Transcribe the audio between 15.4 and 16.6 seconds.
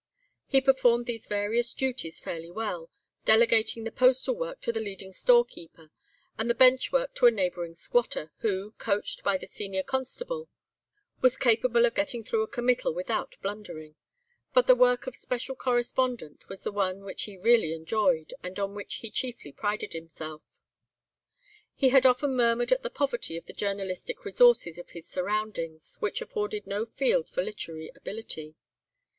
Correspondent